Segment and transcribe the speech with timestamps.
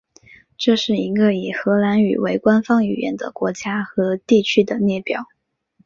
[0.57, 5.27] 这是一个以荷兰语为官方语言的国家和地区的列表。